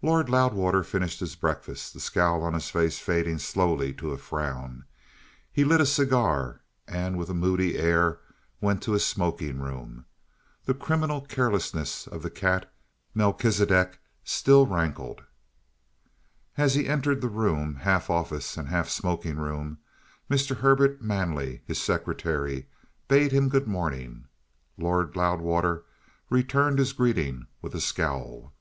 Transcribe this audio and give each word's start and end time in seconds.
Lord 0.00 0.30
Loudwater 0.30 0.82
finished 0.82 1.20
his 1.20 1.36
breakfast, 1.36 1.92
the 1.92 2.00
scowl 2.00 2.42
on 2.42 2.54
his 2.54 2.70
face 2.70 2.98
fading 2.98 3.36
slowly 3.38 3.92
to 3.92 4.10
a 4.10 4.16
frown. 4.16 4.86
He 5.52 5.64
lit 5.64 5.82
a 5.82 5.84
cigar 5.84 6.62
and 6.88 7.18
with 7.18 7.28
a 7.28 7.34
moody 7.34 7.76
air 7.76 8.20
went 8.62 8.82
to 8.84 8.92
his 8.92 9.04
smoking 9.04 9.58
room. 9.58 10.06
The 10.64 10.72
criminal 10.72 11.20
carelessness 11.20 12.06
of 12.06 12.22
the 12.22 12.30
cat 12.30 12.72
Melchisidec 13.14 13.98
still 14.24 14.66
rankled. 14.66 15.24
As 16.56 16.72
he 16.74 16.88
entered 16.88 17.20
the 17.20 17.28
room, 17.28 17.74
half 17.74 18.08
office 18.08 18.56
and 18.56 18.68
half 18.68 18.88
smoking 18.88 19.36
room, 19.36 19.76
Mr. 20.30 20.56
Herbert 20.56 21.02
Manley, 21.02 21.60
his 21.66 21.76
secretary, 21.78 22.66
bade 23.08 23.30
him 23.30 23.50
good 23.50 23.66
morning. 23.66 24.24
Lord 24.78 25.14
Loudwater 25.16 25.84
returned 26.30 26.78
his 26.78 26.94
greeting 26.94 27.46
with 27.60 27.74
a 27.74 27.80
scowl. 27.82 28.54